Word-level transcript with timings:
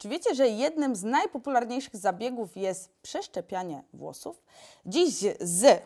Czy 0.00 0.08
wiecie, 0.08 0.34
że 0.34 0.48
jednym 0.48 0.96
z 0.96 1.02
najpopularniejszych 1.02 1.96
zabiegów 1.96 2.56
jest 2.56 2.90
przeszczepianie 3.02 3.82
włosów? 3.92 4.42
Dziś 4.86 5.14
z 5.40 5.82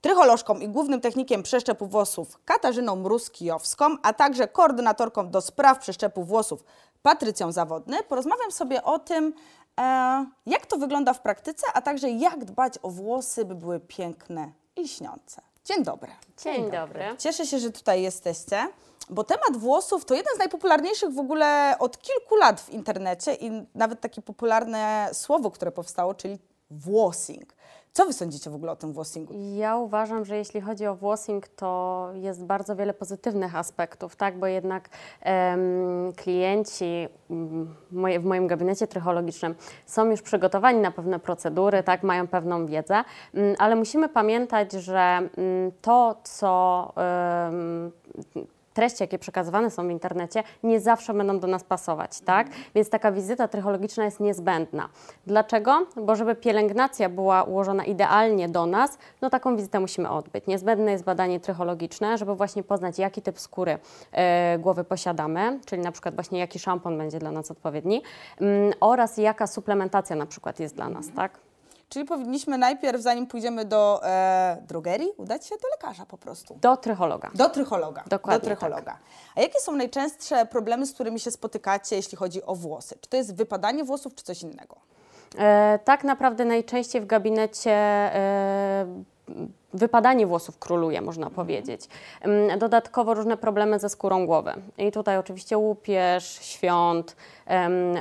trycholożką 0.00 0.58
i 0.58 0.68
głównym 0.68 1.00
technikiem 1.00 1.42
przeszczepu 1.42 1.86
włosów 1.86 2.38
Katarzyną 2.44 2.96
Mróz-Kijowską, 2.96 3.96
a 4.02 4.12
także 4.12 4.48
koordynatorką 4.48 5.30
do 5.30 5.40
spraw 5.40 5.78
przeszczepu 5.78 6.24
włosów 6.24 6.64
Patrycją 7.02 7.52
Zawodny 7.52 8.02
porozmawiam 8.02 8.50
sobie 8.50 8.82
o 8.82 8.98
tym, 8.98 9.34
e, 9.80 10.26
jak 10.46 10.66
to 10.66 10.76
wygląda 10.76 11.12
w 11.12 11.20
praktyce, 11.20 11.66
a 11.74 11.82
także 11.82 12.10
jak 12.10 12.44
dbać 12.44 12.74
o 12.82 12.90
włosy, 12.90 13.44
by 13.44 13.54
były 13.54 13.80
piękne 13.80 14.52
i 14.76 14.80
lśniące. 14.80 15.49
Dzień 15.64 15.84
dobry. 15.84 16.12
Dzień 16.44 16.70
dobry. 16.70 17.04
Cieszę 17.18 17.46
się, 17.46 17.58
że 17.58 17.70
tutaj 17.70 18.02
jesteście, 18.02 18.68
bo 19.10 19.24
temat 19.24 19.56
włosów 19.56 20.04
to 20.04 20.14
jeden 20.14 20.34
z 20.36 20.38
najpopularniejszych 20.38 21.10
w 21.14 21.18
ogóle 21.18 21.76
od 21.78 21.98
kilku 21.98 22.36
lat 22.36 22.60
w 22.60 22.70
internecie 22.70 23.34
i 23.34 23.66
nawet 23.74 24.00
takie 24.00 24.22
popularne 24.22 25.10
słowo, 25.12 25.50
które 25.50 25.72
powstało, 25.72 26.14
czyli 26.14 26.38
włosing. 26.70 27.54
Co 27.92 28.06
wy 28.06 28.12
sądzicie 28.12 28.50
w 28.50 28.54
ogóle 28.54 28.72
o 28.72 28.76
tym 28.76 28.92
włosingu? 28.92 29.34
Ja 29.56 29.76
uważam, 29.76 30.24
że 30.24 30.36
jeśli 30.36 30.60
chodzi 30.60 30.86
o 30.86 30.94
włosing, 30.94 31.48
to 31.48 32.10
jest 32.14 32.44
bardzo 32.44 32.76
wiele 32.76 32.94
pozytywnych 32.94 33.56
aspektów, 33.56 34.16
tak? 34.16 34.38
bo 34.38 34.46
jednak 34.46 34.88
em, 35.20 36.12
klienci 36.16 37.08
mm, 37.30 37.74
moje, 37.92 38.20
w 38.20 38.24
moim 38.24 38.46
gabinecie 38.46 38.86
trychologicznym 38.86 39.54
są 39.86 40.10
już 40.10 40.22
przygotowani 40.22 40.80
na 40.80 40.90
pewne 40.90 41.18
procedury, 41.18 41.82
tak? 41.82 42.02
mają 42.02 42.28
pewną 42.28 42.66
wiedzę, 42.66 43.04
mm, 43.34 43.56
ale 43.58 43.76
musimy 43.76 44.08
pamiętać, 44.08 44.72
że 44.72 45.00
mm, 45.36 45.72
to, 45.82 46.16
co 46.24 46.92
treści, 48.80 49.02
jakie 49.02 49.18
przekazywane 49.18 49.70
są 49.70 49.88
w 49.88 49.90
internecie, 49.90 50.42
nie 50.62 50.80
zawsze 50.80 51.14
będą 51.14 51.38
do 51.38 51.46
nas 51.46 51.64
pasować, 51.64 52.20
tak? 52.20 52.46
Więc 52.74 52.90
taka 52.90 53.12
wizyta 53.12 53.48
trychologiczna 53.48 54.04
jest 54.04 54.20
niezbędna. 54.20 54.88
Dlaczego? 55.26 55.86
Bo 55.96 56.16
żeby 56.16 56.34
pielęgnacja 56.34 57.08
była 57.08 57.42
ułożona 57.42 57.84
idealnie 57.84 58.48
do 58.48 58.66
nas, 58.66 58.98
no 59.22 59.30
taką 59.30 59.56
wizytę 59.56 59.80
musimy 59.80 60.10
odbyć. 60.10 60.46
Niezbędne 60.46 60.92
jest 60.92 61.04
badanie 61.04 61.40
trychologiczne, 61.40 62.18
żeby 62.18 62.34
właśnie 62.34 62.62
poznać, 62.62 62.98
jaki 62.98 63.22
typ 63.22 63.40
skóry 63.40 63.78
e, 64.12 64.58
głowy 64.58 64.84
posiadamy, 64.84 65.60
czyli 65.66 65.82
na 65.82 65.92
przykład 65.92 66.14
właśnie 66.14 66.38
jaki 66.38 66.58
szampon 66.58 66.98
będzie 66.98 67.18
dla 67.18 67.30
nas 67.30 67.50
odpowiedni 67.50 68.02
mm, 68.40 68.72
oraz 68.80 69.16
jaka 69.16 69.46
suplementacja 69.46 70.16
na 70.16 70.26
przykład 70.26 70.60
jest 70.60 70.74
dla 70.74 70.88
nas, 70.88 71.06
tak? 71.16 71.49
Czyli 71.90 72.04
powinniśmy 72.04 72.58
najpierw, 72.58 73.02
zanim 73.02 73.26
pójdziemy 73.26 73.64
do 73.64 74.00
e, 74.04 74.56
drogerii, 74.68 75.08
udać 75.16 75.46
się 75.46 75.54
do 75.62 75.68
lekarza 75.68 76.06
po 76.06 76.18
prostu. 76.18 76.58
Do 76.60 76.76
trychologa. 76.76 77.30
Do 77.34 77.48
trychologa. 77.48 78.04
Dokładnie 78.06 78.40
Do 78.40 78.46
trychologa. 78.46 78.98
A 79.36 79.40
jakie 79.40 79.60
są 79.60 79.72
najczęstsze 79.72 80.46
problemy, 80.46 80.86
z 80.86 80.92
którymi 80.92 81.20
się 81.20 81.30
spotykacie, 81.30 81.96
jeśli 81.96 82.18
chodzi 82.18 82.42
o 82.42 82.54
włosy? 82.54 82.98
Czy 83.00 83.10
to 83.10 83.16
jest 83.16 83.34
wypadanie 83.34 83.84
włosów, 83.84 84.14
czy 84.14 84.24
coś 84.24 84.42
innego? 84.42 84.76
E, 85.38 85.78
tak 85.84 86.04
naprawdę 86.04 86.44
najczęściej 86.44 87.00
w 87.00 87.06
gabinecie 87.06 87.72
e, 87.72 88.86
wypadanie 89.74 90.26
włosów 90.26 90.58
króluje, 90.58 91.00
można 91.00 91.30
powiedzieć. 91.30 91.88
Ym, 92.26 92.58
Dodatkowo 92.58 93.14
różne 93.14 93.36
problemy 93.36 93.78
ze 93.78 93.88
skórą 93.88 94.26
głowy. 94.26 94.52
I 94.78 94.92
tutaj 94.92 95.18
oczywiście 95.18 95.58
łupież, 95.58 96.38
świąt, 96.42 97.16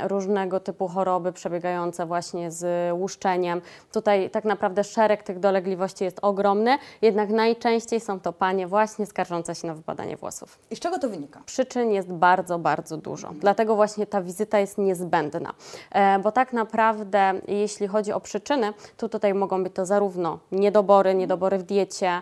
różnego 0.08 0.59
typu 0.59 0.88
choroby 0.88 1.34
przebiegające 1.34 2.06
właśnie 2.06 2.52
z 2.52 2.94
łuszczeniem. 2.94 3.62
Tutaj 3.92 4.30
tak 4.30 4.45
naprawdę 4.45 4.84
szereg 4.84 5.23
tych 5.23 5.40
dolegliwości 5.40 6.03
jest 6.03 6.20
ogromny, 6.22 6.78
jednak 7.02 7.30
najczęściej 7.30 8.00
są 8.00 8.20
to 8.20 8.34
panie 8.34 8.67
właśnie 8.67 9.06
skarżące 9.06 9.56
się 9.56 9.67
na 9.67 9.73
wypadanie 9.73 10.17
włosów. 10.17 10.59
I 10.72 10.75
z 10.75 10.80
czego 10.80 11.00
to 11.00 11.09
wynika? 11.09 11.42
Przyczyn 11.45 11.92
jest 11.92 12.14
bardzo, 12.14 12.59
bardzo 12.59 12.97
dużo. 12.97 13.30
Dlatego 13.34 13.75
właśnie 13.75 14.06
ta 14.08 14.22
wizyta 14.22 14.59
jest 14.59 14.78
niezbędna. 14.78 15.53
E, 15.92 16.20
bo 16.20 16.31
tak 16.31 16.53
naprawdę, 16.53 17.34
jeśli 17.47 17.88
chodzi 17.88 18.14
o 18.14 18.20
przyczyny, 18.20 18.73
to 18.97 19.09
tutaj 19.09 19.34
mogą 19.34 19.64
być 19.64 19.73
to 19.73 19.86
zarówno 19.86 20.40
niedobory, 20.52 21.16
niedobory 21.16 21.59
w 21.60 21.64
diecie 21.64 22.22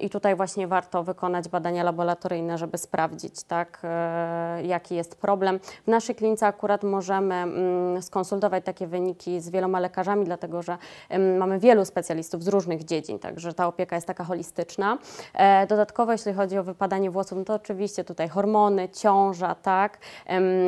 i 0.00 0.10
tutaj 0.10 0.36
właśnie 0.36 0.66
warto 0.66 1.02
wykonać 1.02 1.48
badania 1.48 1.82
laboratoryjne, 1.82 2.58
żeby 2.58 2.78
sprawdzić, 2.78 3.42
tak, 3.42 3.80
e, 3.84 4.62
jaki 4.62 4.94
jest 4.94 5.16
problem. 5.16 5.58
W 5.58 5.86
naszej 5.86 6.14
klinice 6.14 6.46
akurat 6.46 6.82
możemy 6.82 7.34
mm, 7.34 8.02
skonsultować 8.02 8.64
takie 8.64 8.86
wyniki 8.86 9.40
z 9.40 9.50
wieloma 9.50 9.80
lekarzami, 9.80 10.24
dlatego 10.24 10.62
że 10.62 10.78
mamy 11.38 11.58
wielu 11.58 11.84
specjalistów 11.84 12.42
z 12.42 12.48
różnych 12.48 12.84
dziedzin, 12.84 13.18
także 13.18 13.54
ta 13.54 13.66
opieka 13.66 13.96
jest 13.96 14.06
taka 14.06 14.24
holistyczna. 14.24 14.98
E, 15.34 15.66
dodatkowo, 15.66 16.12
jeśli 16.12 16.32
chodzi 16.32 16.58
o 16.58 16.64
wypadanie 16.64 17.10
włosów, 17.10 17.38
no 17.38 17.44
to 17.44 17.54
oczywiście 17.54 18.04
tutaj 18.04 18.28
hormony, 18.28 18.88
ciąża, 18.88 19.54
tak, 19.54 19.98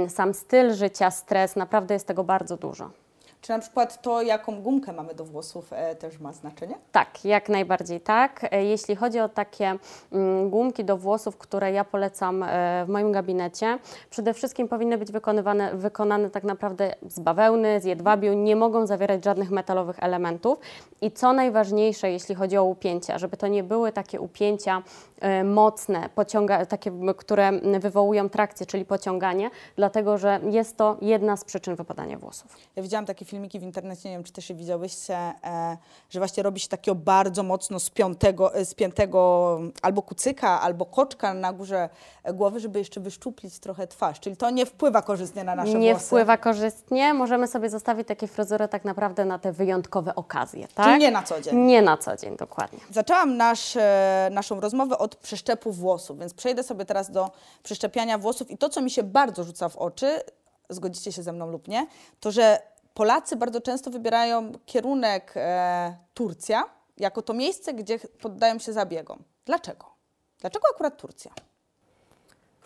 sam 0.09 0.34
styl 0.34 0.75
życia, 0.75 1.10
stres, 1.10 1.56
naprawdę 1.56 1.94
jest 1.94 2.06
tego 2.06 2.25
bardzo 2.25 2.56
dużo. 2.56 3.03
Czy 3.44 3.53
na 3.53 3.59
przykład 3.59 4.03
to, 4.03 4.22
jaką 4.22 4.62
gumkę 4.62 4.93
mamy 4.93 5.15
do 5.15 5.25
włosów, 5.25 5.72
e, 5.72 5.94
też 5.94 6.19
ma 6.19 6.32
znaczenie? 6.32 6.75
Tak, 6.93 7.25
jak 7.25 7.49
najbardziej 7.49 8.00
tak. 8.00 8.47
E, 8.50 8.65
Jeśli 8.65 8.97
chodzi 8.97 9.21
o 9.21 9.28
takie 9.28 9.75
mm, 10.12 10.50
gumki 10.50 10.84
do 10.84 10.97
włosów, 10.97 11.37
które 11.37 11.72
ja 11.72 11.84
polecam 11.84 12.43
e, 12.43 12.84
w 12.84 12.88
moim 12.88 13.12
gabinecie, 13.12 13.78
przede 14.10 14.34
wszystkim 14.34 14.69
powinny 14.69 14.99
być 14.99 15.12
wykonywane, 15.12 15.75
wykonane 15.75 16.31
tak 16.31 16.44
naprawdę 16.44 16.94
z 17.09 17.21
bawełny, 17.21 17.81
z 17.81 17.84
jedwabiu, 17.84 18.32
nie 18.32 18.56
mogą 18.56 18.87
zawierać 18.87 19.25
żadnych 19.25 19.50
metalowych 19.50 19.97
elementów. 20.03 20.59
I 21.00 21.12
co 21.12 21.32
najważniejsze, 21.32 22.11
jeśli 22.11 22.34
chodzi 22.34 22.56
o 22.56 22.65
upięcia, 22.65 23.19
żeby 23.19 23.37
to 23.37 23.47
nie 23.47 23.62
były 23.62 23.93
takie 23.93 24.21
upięcia 24.21 24.82
e, 25.21 25.44
mocne, 25.44 26.09
pociąga, 26.15 26.66
takie, 26.66 26.93
które 27.16 27.53
wywołują 27.81 28.28
trakcję, 28.28 28.66
czyli 28.66 28.84
pociąganie, 28.84 29.50
dlatego 29.76 30.19
że 30.19 30.41
jest 30.50 30.76
to 30.76 30.97
jedna 31.00 31.37
z 31.37 31.44
przyczyn 31.44 31.76
wypadania 31.76 32.19
włosów. 32.19 32.56
Ja 32.76 32.82
widziałam 32.82 33.06
takie 33.06 33.25
filmiki 33.34 33.58
w 33.58 33.62
internecie, 33.62 34.08
nie 34.08 34.14
wiem, 34.14 34.24
czy 34.24 34.32
też 34.32 34.50
je 34.50 34.56
widziałyście, 34.56 35.16
e, 35.16 35.76
że 36.10 36.20
właśnie 36.20 36.42
robi 36.42 36.60
się 36.60 36.68
takiego 36.68 36.94
bardzo 36.94 37.42
mocno 37.42 37.80
spiętego, 37.80 38.54
e, 38.54 38.64
spiętego 38.64 39.60
albo 39.82 40.02
kucyka, 40.02 40.60
albo 40.60 40.86
koczka 40.86 41.34
na 41.34 41.52
górze 41.52 41.88
głowy, 42.34 42.60
żeby 42.60 42.78
jeszcze 42.78 43.00
wyszczuplić 43.00 43.58
trochę 43.58 43.86
twarz. 43.86 44.20
Czyli 44.20 44.36
to 44.36 44.50
nie 44.50 44.66
wpływa 44.66 45.02
korzystnie 45.02 45.44
na 45.44 45.54
nasze 45.54 45.74
nie 45.74 45.92
włosy. 45.92 46.06
wpływa 46.06 46.36
korzystnie. 46.36 47.14
Możemy 47.14 47.46
sobie 47.46 47.70
zostawić 47.70 48.08
takie 48.08 48.28
fryzury 48.28 48.68
tak 48.68 48.84
naprawdę 48.84 49.24
na 49.24 49.38
te 49.38 49.52
wyjątkowe 49.52 50.14
okazje, 50.14 50.68
tak? 50.74 50.86
Czyli 50.86 50.98
nie 50.98 51.10
na 51.10 51.22
co 51.22 51.40
dzień. 51.40 51.56
Nie 51.58 51.82
na 51.82 51.96
co 51.96 52.16
dzień, 52.16 52.36
dokładnie. 52.36 52.78
Zaczęłam 52.90 53.36
nasz, 53.36 53.76
e, 53.76 54.28
naszą 54.32 54.60
rozmowę 54.60 54.98
od 54.98 55.16
przeszczepu 55.16 55.72
włosów, 55.72 56.18
więc 56.18 56.34
przejdę 56.34 56.62
sobie 56.62 56.84
teraz 56.84 57.10
do 57.10 57.30
przeszczepiania 57.62 58.18
włosów 58.18 58.50
i 58.50 58.58
to, 58.58 58.68
co 58.68 58.80
mi 58.80 58.90
się 58.90 59.02
bardzo 59.02 59.44
rzuca 59.44 59.68
w 59.68 59.76
oczy, 59.76 60.20
zgodzicie 60.68 61.12
się 61.12 61.22
ze 61.22 61.32
mną 61.32 61.50
lub 61.50 61.68
nie, 61.68 61.86
to 62.20 62.30
że 62.32 62.73
Polacy 62.94 63.37
bardzo 63.37 63.60
często 63.60 63.91
wybierają 63.91 64.53
kierunek 64.66 65.32
e, 65.37 65.97
Turcja 66.15 66.65
jako 66.97 67.22
to 67.22 67.34
miejsce, 67.34 67.75
gdzie 67.75 67.99
poddają 67.99 68.59
się 68.59 68.72
zabiegom. 68.72 69.25
Dlaczego? 69.44 69.94
Dlaczego 70.41 70.66
akurat 70.75 71.00
Turcja? 71.00 71.32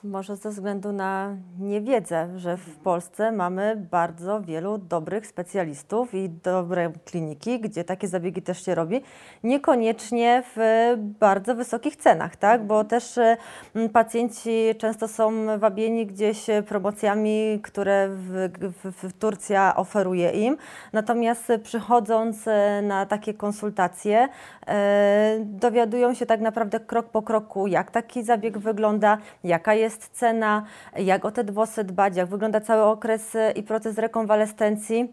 Może 0.05 0.37
ze 0.37 0.51
względu 0.51 0.93
na 0.93 1.37
niewiedzę, 1.61 2.29
że 2.37 2.57
w 2.57 2.77
Polsce 2.77 3.33
mamy 3.33 3.87
bardzo 3.91 4.41
wielu 4.41 4.79
dobrych 4.79 5.27
specjalistów 5.27 6.15
i 6.15 6.29
dobre 6.29 6.93
kliniki, 7.05 7.61
gdzie 7.61 7.85
takie 7.85 8.09
zabiegi 8.09 8.43
też 8.43 8.65
się 8.65 8.75
robi, 8.75 9.03
niekoniecznie 9.45 10.43
w 10.57 10.95
bardzo 10.99 11.55
wysokich 11.55 11.97
cenach, 11.97 12.37
tak? 12.37 12.67
Bo 12.67 12.85
też 12.85 13.19
e, 13.19 13.37
m, 13.75 13.89
pacjenci 13.89 14.51
często 14.79 15.09
są 15.09 15.59
wabieni 15.59 16.07
gdzieś 16.07 16.47
promocjami, 16.69 17.61
które 17.63 18.09
w, 18.09 18.51
w, 18.85 19.09
w 19.09 19.13
Turcja 19.13 19.77
oferuje 19.77 20.31
im. 20.31 20.57
Natomiast 20.93 21.53
przychodząc 21.63 22.49
e, 22.49 22.83
na 22.83 23.07
takie 23.07 23.35
konsultacje, 23.35 24.29
e, 24.67 25.39
dowiadują 25.45 26.15
się 26.15 26.27
tak 26.27 26.41
naprawdę 26.41 26.81
krok 26.81 27.07
po 27.07 27.23
kroku, 27.23 27.67
jak 27.67 27.91
taki 27.91 28.23
zabieg 28.23 28.59
wygląda, 28.59 29.19
jaka 29.45 29.75
jest 29.75 29.88
cena, 29.97 30.65
jak 30.97 31.25
o 31.25 31.31
te 31.31 31.45
włosy 31.45 31.85
dbać, 31.85 32.17
jak 32.17 32.29
wygląda 32.29 32.61
cały 32.61 32.83
okres 32.83 33.35
e, 33.35 33.51
i 33.51 33.63
proces 33.63 33.99
rekonwalescencji. 33.99 35.13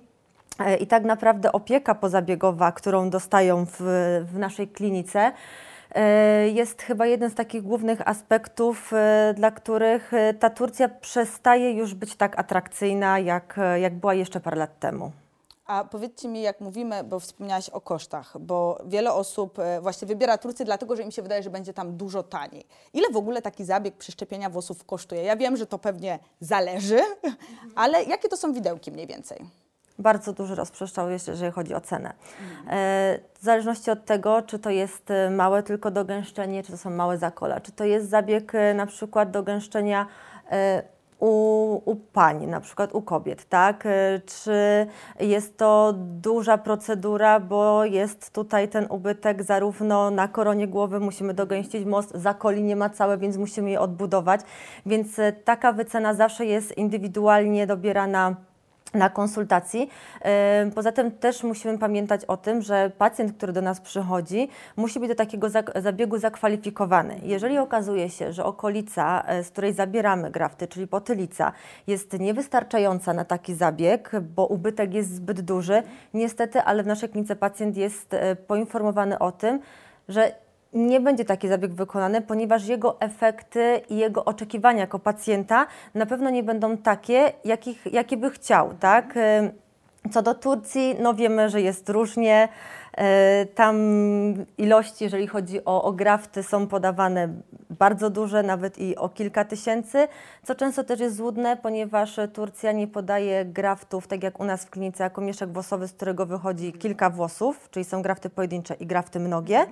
E, 0.60 0.76
I 0.76 0.88
tak 0.88 1.04
naprawdę 1.04 1.52
opieka 1.52 1.96
pozabiegowa, 1.96 2.72
którą 2.72 3.10
dostają 3.10 3.66
w, 3.66 3.76
w 4.34 4.40
naszej 4.40 4.68
klinice, 4.68 5.32
e, 5.96 6.50
jest 6.50 6.82
chyba 6.82 7.06
jeden 7.06 7.30
z 7.30 7.36
takich 7.36 7.62
głównych 7.62 8.08
aspektów, 8.08 8.94
dla 9.36 9.52
których 9.52 10.12
ta 10.40 10.50
Turcja 10.50 10.90
przestaje 10.90 11.72
już 11.72 11.94
być 11.94 12.16
tak 12.16 12.40
atrakcyjna, 12.40 13.20
jak, 13.20 13.60
jak 13.82 13.96
była 13.96 14.14
jeszcze 14.14 14.40
parę 14.40 14.58
lat 14.58 14.80
temu. 14.80 15.12
A 15.66 15.84
powiedzcie 15.84 16.28
mi, 16.28 16.42
jak 16.42 16.62
mówimy, 16.62 17.04
bo 17.04 17.20
wspomniałaś 17.20 17.70
o 17.70 17.82
kosztach, 17.82 18.40
bo 18.40 18.80
wiele 18.86 19.14
osób 19.14 19.60
e, 19.60 19.82
właśnie 19.82 20.08
wybiera 20.08 20.38
Turcję 20.38 20.66
dlatego, 20.66 20.96
że 20.96 21.04
im 21.04 21.12
się 21.12 21.22
wydaje, 21.22 21.44
że 21.44 21.50
będzie 21.50 21.74
tam 21.74 21.98
dużo 21.98 22.24
taniej. 22.24 22.66
Ile 22.94 23.10
w 23.10 23.18
ogóle 23.18 23.42
taki 23.42 23.66
zabieg 23.66 23.96
przeszczepienia 23.96 24.50
włosów 24.50 24.86
kosztuje? 24.86 25.24
Ja 25.24 25.36
wiem, 25.36 25.58
że 25.58 25.66
to 25.66 25.80
pewnie 25.80 26.20
zależy, 26.40 27.00
ale 27.76 28.04
jakie 28.04 28.30
to 28.30 28.38
są 28.38 28.54
widełki 28.54 28.92
mniej 28.92 29.08
więcej? 29.08 29.46
Bardzo 30.00 30.34
duży 30.34 30.56
rozprzestrzał, 30.56 31.10
jeżeli 31.10 31.52
chodzi 31.52 31.74
o 31.74 31.82
cenę. 31.82 32.14
E, 32.70 33.20
w 33.40 33.44
zależności 33.44 33.92
od 33.92 34.06
tego, 34.06 34.42
czy 34.42 34.60
to 34.60 34.70
jest 34.70 35.12
e, 35.12 35.30
małe 35.30 35.64
tylko 35.64 35.92
dogęszczenie, 35.92 36.64
czy 36.64 36.72
to 36.72 36.78
są 36.78 36.90
małe 36.90 37.18
zakola, 37.18 37.60
czy 37.60 37.72
to 37.72 37.84
jest 37.84 38.10
zabieg 38.10 38.54
na 38.76 38.86
przykład 38.86 39.32
do 39.32 39.44
gęszczenia 39.44 40.08
e, 40.52 40.95
u, 41.20 41.82
u 41.86 41.96
pań, 41.96 42.46
na 42.48 42.62
przykład 42.62 42.96
u 42.96 43.02
kobiet, 43.02 43.50
tak? 43.50 43.86
E, 43.86 44.22
Czy 44.26 44.88
jest 45.20 45.58
to 45.58 45.94
duża 45.98 46.58
procedura, 46.58 47.40
bo 47.40 47.86
jest 47.86 48.34
tutaj 48.34 48.70
ten 48.70 48.88
ubytek 48.90 49.44
zarówno 49.44 50.12
na 50.12 50.28
koronie 50.28 50.68
głowy, 50.68 51.00
musimy 51.00 51.34
dogęścić 51.34 51.86
most, 51.86 52.12
za 52.16 52.34
koli 52.34 52.64
nie 52.64 52.76
ma 52.76 52.90
całe, 52.90 53.18
więc 53.18 53.38
musimy 53.38 53.70
je 53.70 53.80
odbudować, 53.80 54.42
więc 54.86 55.20
e, 55.20 55.34
taka 55.34 55.74
wycena 55.74 56.14
zawsze 56.14 56.46
jest 56.46 56.78
indywidualnie 56.78 57.68
dobierana 57.68 58.36
na 58.94 59.10
konsultacji. 59.10 59.90
Poza 60.76 60.92
tym 60.92 61.12
też 61.12 61.44
musimy 61.44 61.78
pamiętać 61.78 62.26
o 62.26 62.38
tym, 62.38 62.62
że 62.62 62.92
pacjent, 62.98 63.38
który 63.38 63.54
do 63.54 63.62
nas 63.62 63.82
przychodzi, 63.82 64.50
musi 64.76 65.00
być 65.00 65.10
do 65.10 65.16
takiego 65.16 65.48
zabiegu 65.76 66.18
zakwalifikowany. 66.18 67.20
Jeżeli 67.24 67.58
okazuje 67.58 68.10
się, 68.10 68.34
że 68.34 68.46
okolica, 68.46 69.24
e, 69.28 69.44
z 69.44 69.50
której 69.50 69.74
zabieramy 69.74 70.32
grafty, 70.32 70.68
czyli 70.68 70.88
potylica, 70.88 71.52
jest 71.88 72.20
niewystarczająca 72.20 73.14
na 73.14 73.26
taki 73.26 73.56
zabieg, 73.56 74.12
bo 74.36 74.46
ubytek 74.46 74.94
jest 74.94 75.16
zbyt 75.16 75.42
duży, 75.42 75.84
niestety, 76.14 76.62
ale 76.62 76.84
w 76.84 76.88
naszej 76.88 77.10
klinice 77.10 77.36
pacjent 77.36 77.78
jest 77.78 78.14
e, 78.14 78.36
poinformowany 78.36 79.20
o 79.20 79.32
tym, 79.32 79.60
że 80.10 80.45
nie 80.76 81.00
będzie 81.00 81.26
taki 81.26 81.48
zabieg 81.48 81.74
wykonany, 81.74 82.22
ponieważ 82.22 82.68
jego 82.68 83.02
efekty 83.02 83.82
i 83.90 83.98
jego 83.98 84.26
oczekiwania 84.26 84.80
jako 84.80 85.00
pacjenta 85.00 85.68
na 85.94 86.06
pewno 86.06 86.30
nie 86.30 86.44
będą 86.44 86.78
takie, 86.78 87.34
jakich, 87.46 87.86
jakie 87.94 88.18
by 88.18 88.30
chciał, 88.30 88.74
tak? 88.80 89.18
E, 89.18 89.52
Co 90.12 90.22
do 90.22 90.34
Turcji, 90.34 90.96
no 91.00 91.14
wiemy, 91.14 91.50
że 91.50 91.62
jest 91.62 91.90
różnie. 91.90 92.48
E, 92.98 93.46
Tam 93.46 93.76
ilości, 94.58 95.04
jeżeli 95.04 95.28
chodzi 95.28 95.66
o, 95.66 95.84
o 95.84 95.92
grafty, 95.92 96.44
są 96.44 96.68
podawane 96.68 97.30
bardzo 97.70 98.10
duże, 98.10 98.44
nawet 98.44 98.80
i 98.80 98.96
o 98.96 99.10
kilka 99.10 99.46
tysięcy, 99.46 100.08
co 100.44 100.56
często 100.56 100.84
też 100.84 101.00
jest 101.00 101.16
złudne, 101.16 101.58
ponieważ 101.58 102.20
Turcja 102.34 102.72
nie 102.72 102.88
podaje 102.88 103.46
graftów, 103.46 104.08
tak 104.08 104.24
jak 104.24 104.40
u 104.40 104.44
nas 104.44 104.66
w 104.66 104.70
klinice, 104.70 105.04
jako 105.04 105.22
mieszek 105.22 105.50
włosowy, 105.50 105.88
z 105.88 105.94
którego 105.94 106.26
wychodzi 106.26 106.74
kilka 106.74 107.10
włosów, 107.10 107.70
czyli 107.72 107.86
są 107.86 108.02
grafty 108.02 108.30
pojedyncze 108.30 108.74
i 108.74 108.86
grafty 108.86 109.20
mnogie, 109.20 109.66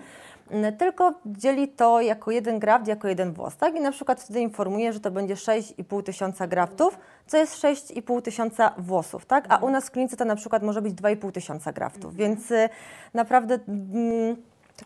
tylko 0.77 1.13
dzieli 1.25 1.67
to 1.67 2.01
jako 2.01 2.31
jeden 2.31 2.59
graft, 2.59 2.87
jako 2.87 3.07
jeden 3.07 3.33
włos, 3.33 3.57
tak? 3.57 3.75
I 3.75 3.81
na 3.81 3.91
przykład 3.91 4.21
wtedy 4.21 4.39
informuje, 4.39 4.93
że 4.93 4.99
to 4.99 5.11
będzie 5.11 5.35
6,5 5.35 6.03
tysiąca 6.03 6.47
graftów, 6.47 6.97
co 7.27 7.37
jest 7.37 7.63
6,5 7.63 8.21
tysiąca 8.21 8.71
włosów, 8.77 9.25
tak? 9.25 9.45
A 9.49 9.57
u 9.57 9.69
nas 9.69 9.87
w 9.87 9.91
klinice 9.91 10.17
to 10.17 10.25
na 10.25 10.35
przykład 10.35 10.63
może 10.63 10.81
być 10.81 10.93
2,5 10.93 11.31
tysiąca 11.31 11.73
graftów, 11.73 12.15
więc 12.15 12.51
y, 12.51 12.69
naprawdę 13.13 13.59
mm, 13.67 14.35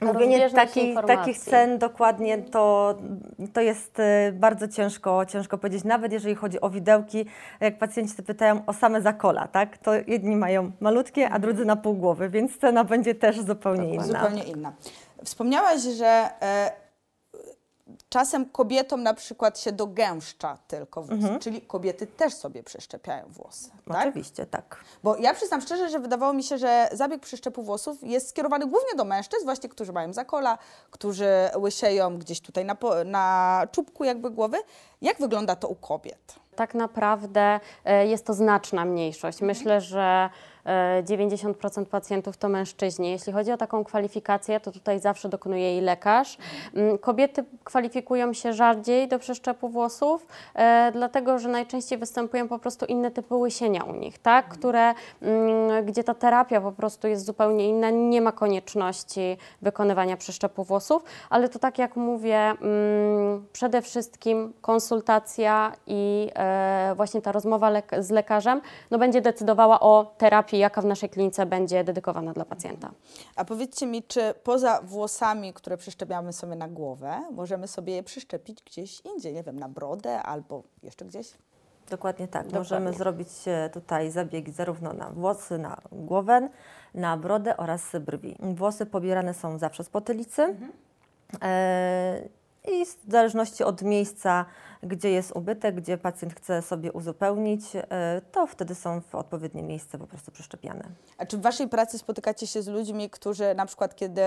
mówienie 0.02 0.50
taki, 0.50 0.96
takich 1.08 1.40
cen 1.40 1.78
dokładnie 1.78 2.38
to, 2.38 2.96
to 3.54 3.62
jest 3.62 4.00
y, 4.00 4.04
bardzo 4.34 4.68
ciężko, 4.68 5.26
ciężko 5.26 5.58
powiedzieć, 5.58 5.84
nawet 5.84 6.12
jeżeli 6.12 6.36
chodzi 6.36 6.62
o 6.62 6.70
widełki, 6.70 7.26
jak 7.60 7.78
pacjenci 7.78 8.16
to 8.16 8.24
pytają 8.24 8.66
o 8.66 8.74
same 8.74 9.02
zakola, 9.02 9.48
tak? 9.48 9.78
To 9.78 9.92
jedni 10.08 10.36
mają 10.36 10.72
malutkie, 10.80 11.30
a 11.30 11.40
drudzy 11.40 11.66
na 11.66 11.76
pół 11.76 11.94
głowy, 11.94 12.30
więc 12.30 12.58
cena 12.58 12.84
będzie 12.84 13.16
też 13.16 13.42
zupełnie 13.42 13.94
inna. 13.94 14.04
Zupełnie 14.04 14.44
inna. 14.44 14.74
Wspomniałaś, 15.26 15.82
że 15.82 16.30
e, 16.42 16.72
czasem 18.10 18.46
kobietom 18.46 19.04
na 19.04 19.14
przykład 19.14 19.60
się 19.60 19.72
dogęszcza 19.72 20.58
tylko 20.68 21.04
włos, 21.04 21.20
Mhm. 21.20 21.40
czyli 21.40 21.62
kobiety 21.62 22.08
też 22.08 22.34
sobie 22.34 22.64
przeszczepiają 22.64 23.26
włosy, 23.30 23.70
tak? 23.88 24.08
Oczywiście, 24.08 24.46
tak. 24.46 24.84
Bo 25.04 25.16
ja 25.18 25.34
przyznam 25.34 25.62
szczerze, 25.62 25.90
że 25.90 26.00
wydawało 26.00 26.34
mi 26.34 26.44
się, 26.44 26.58
że 26.58 26.90
zabieg 26.94 27.22
przeszczepu 27.22 27.64
włosów 27.64 27.98
jest 28.04 28.30
skierowany 28.30 28.68
głównie 28.68 28.96
do 28.98 29.06
mężczyzn, 29.06 29.46
właśnie 29.46 29.70
którzy 29.70 29.94
mają 29.94 30.14
zakola, 30.14 30.58
którzy 30.92 31.28
łysieją 31.58 32.18
gdzieś 32.18 32.42
tutaj 32.42 32.66
na, 32.66 32.78
na 33.06 33.62
czubku 33.72 34.04
jakby 34.04 34.30
głowy. 34.32 34.58
Jak 35.02 35.18
wygląda 35.20 35.56
to 35.56 35.68
u 35.68 35.76
kobiet? 35.76 36.36
Tak 36.56 36.74
naprawdę 36.74 37.60
e, 37.86 38.08
jest 38.08 38.26
to 38.26 38.34
znaczna 38.34 38.86
mniejszość. 38.86 39.42
Myślę, 39.42 39.82
że 39.82 40.30
90% 41.04 41.86
pacjentów 41.86 42.38
to 42.38 42.50
mężczyźni. 42.50 43.12
Jeśli 43.12 43.34
chodzi 43.34 43.52
o 43.52 43.58
taką 43.58 43.84
kwalifikację, 43.84 44.60
to 44.60 44.72
tutaj 44.72 45.00
zawsze 45.00 45.30
dokonuje 45.30 45.62
jej 45.74 45.82
lekarz. 45.82 46.38
Mm, 46.76 46.98
Kobiety 46.98 47.44
kwalifikują 47.64 48.34
się 48.34 48.54
rzadziej 48.54 49.08
do 49.08 49.20
przeszczepu 49.20 49.70
włosów, 49.70 50.28
e, 50.56 50.92
dlatego 50.94 51.40
że 51.40 51.50
najczęściej 51.50 51.98
występują 51.98 52.48
po 52.48 52.60
prostu 52.60 52.86
inne 52.86 53.12
typy 53.12 53.36
łysienia 53.36 53.84
u 53.84 53.96
nich, 53.96 54.20
tak? 54.20 54.48
Które, 54.48 54.94
mm, 55.22 55.86
gdzie 55.86 56.04
ta 56.04 56.14
terapia 56.14 56.62
po 56.62 56.72
prostu 56.72 57.08
jest 57.08 57.26
zupełnie 57.26 57.70
inna, 57.70 57.90
nie 57.90 58.22
ma 58.22 58.32
konieczności 58.32 59.38
wykonywania 59.62 60.18
przeszczepu 60.18 60.64
włosów, 60.64 61.04
ale 61.30 61.50
to 61.50 61.60
tak 61.60 61.78
jak 61.78 61.96
mówię, 61.96 62.38
mm, 62.38 63.46
przede 63.54 63.82
wszystkim 63.82 64.54
konsultacja 64.62 65.72
i 65.88 66.30
e, 66.36 66.94
właśnie 66.96 67.22
ta 67.22 67.32
rozmowa 67.32 67.72
lek- 67.72 68.02
z 68.02 68.10
lekarzem 68.10 68.62
no, 68.92 68.98
będzie 68.98 69.22
decydowała 69.22 69.80
o 69.80 70.14
terapii, 70.18 70.57
jaka 70.58 70.82
w 70.82 70.86
naszej 70.86 71.10
klinice 71.10 71.46
będzie 71.46 71.84
dedykowana 71.84 72.34
dla 72.34 72.46
pacjenta. 72.46 72.92
A 73.36 73.46
powiedzcie 73.46 73.88
mi, 73.88 74.04
czy 74.04 74.34
poza 74.44 74.82
włosami, 74.82 75.54
które 75.54 75.78
przyszczepiamy 75.78 76.34
sobie 76.34 76.56
na 76.56 76.68
głowę, 76.68 77.24
możemy 77.32 77.68
sobie 77.68 77.96
je 77.96 78.04
przyszczepić 78.04 78.64
gdzieś 78.64 79.02
indziej, 79.06 79.34
nie 79.34 79.44
wiem, 79.44 79.60
na 79.60 79.70
brodę 79.70 80.24
albo 80.24 80.64
jeszcze 80.84 81.06
gdzieś? 81.06 81.34
Dokładnie 81.90 82.28
tak. 82.28 82.44
Dokładnie. 82.44 82.60
Możemy 82.60 82.94
zrobić 82.94 83.30
e, 83.46 83.70
tutaj 83.70 84.12
zabiegi 84.12 84.52
zarówno 84.52 84.94
na 84.94 85.10
włosy, 85.10 85.58
na 85.58 85.78
głowę, 85.92 86.50
na 86.94 87.18
brodę 87.18 87.58
oraz 87.58 87.92
brwi. 88.02 88.36
Włosy 88.40 88.86
pobierane 88.86 89.34
są 89.34 89.58
zawsze 89.58 89.84
z 89.84 89.90
potylicy. 89.90 90.56
E, 91.42 92.30
I 92.68 92.86
w 92.86 93.12
zależności 93.12 93.64
od 93.64 93.82
miejsca, 93.82 94.46
gdzie 94.84 95.10
jest 95.12 95.32
ubytek, 95.36 95.76
gdzie 95.76 95.98
pacjent 95.98 96.36
chce 96.36 96.62
sobie 96.62 96.92
uzupełnić, 96.92 97.62
e, 97.76 98.22
to 98.32 98.48
wtedy 98.48 98.76
są 98.76 99.02
w 99.02 99.16
odpowiednie 99.16 99.64
miejsce 99.64 99.98
po 99.98 100.08
prostu 100.08 100.32
przeszczepiane. 100.32 100.84
A 101.18 101.26
czy 101.26 101.38
w 101.38 101.42
Waszej 101.42 101.68
pracy 101.68 101.98
spotykacie 101.98 102.48
się 102.48 102.62
z 102.62 102.68
ludźmi, 102.68 103.10
którzy 103.10 103.56
na 103.56 103.66
przykład, 103.66 103.96
kiedy 103.96 104.22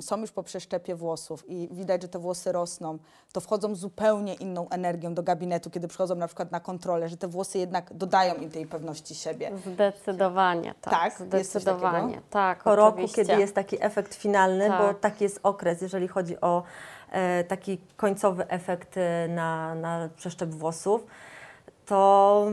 są 0.00 0.20
już 0.20 0.32
po 0.32 0.42
przeszczepie 0.42 0.94
włosów 0.94 1.48
i 1.48 1.68
widać, 1.72 2.02
że 2.02 2.08
te 2.08 2.18
włosy 2.18 2.52
rosną, 2.52 2.98
to 3.32 3.40
wchodzą 3.40 3.74
zupełnie 3.74 4.34
inną 4.34 4.68
energią 4.68 5.14
do 5.14 5.22
gabinetu, 5.22 5.70
kiedy 5.70 5.88
przychodzą 5.88 6.14
na 6.14 6.26
przykład 6.26 6.52
na 6.52 6.60
kontrolę, 6.60 7.08
że 7.08 7.16
te 7.16 7.28
włosy 7.28 7.58
jednak 7.58 7.94
dodają 7.94 8.34
im 8.34 8.50
tej 8.50 8.66
pewności 8.66 9.14
siebie? 9.14 9.52
Zdecydowanie, 9.66 10.74
tak. 10.80 10.94
Tak? 10.94 11.18
Zdecydowanie, 11.18 12.20
tak. 12.30 12.62
po 12.62 12.76
roku, 12.76 13.08
kiedy 13.14 13.32
jest 13.32 13.54
taki 13.54 13.84
efekt 13.84 14.14
finalny, 14.14 14.68
bo 14.68 14.88
Tak. 14.88 15.00
taki 15.00 15.24
jest 15.24 15.40
okres, 15.42 15.80
jeżeli 15.82 16.08
chodzi 16.08 16.40
o 16.40 16.62
taki 17.48 17.78
końcowy 17.96 18.48
efekt 18.48 18.96
e, 18.96 19.28
na, 19.28 19.74
na 19.74 20.08
przeszczep 20.16 20.50
włosów, 20.50 21.06
to 21.86 22.46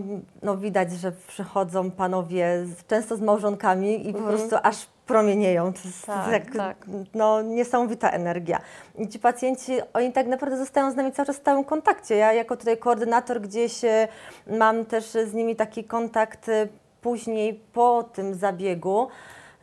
no, 0.44 0.58
widać, 0.58 0.92
że 0.92 1.12
przychodzą 1.12 1.92
panowie 1.92 2.66
często 2.88 3.18
z 3.18 3.22
małżonkami 3.22 4.10
i 4.10 4.14
po 4.14 4.20
prostu 4.20 4.56
aż 4.64 4.88
promienieją. 5.06 5.74
To 5.74 5.80
jest 5.86 6.06
Tak, 6.06 6.32
jak, 6.32 6.56
tak. 6.56 6.86
No, 7.14 7.42
niesamowita 7.42 8.10
energia. 8.10 8.62
I 8.98 9.08
ci 9.08 9.20
pacjenci, 9.20 9.74
oni 9.94 10.12
tak 10.12 10.28
naprawdę 10.28 10.58
zostają 10.58 10.92
z 10.92 10.96
nami 10.96 11.12
cały 11.12 11.26
czas 11.26 11.36
w 11.36 11.40
stałym 11.40 11.64
kontakcie. 11.64 12.16
Ja 12.16 12.34
jako 12.34 12.58
tutaj 12.58 12.78
koordynator 12.78 13.42
gdzieś 13.42 13.84
e, 13.84 14.08
mam 14.48 14.86
też 14.86 15.06
z 15.06 15.34
nimi 15.34 15.56
taki 15.56 15.84
kontakt 15.84 16.50
e, 16.50 16.68
później 17.02 17.62
po 17.74 18.04
tym 18.04 18.36
zabiegu. 18.36 19.08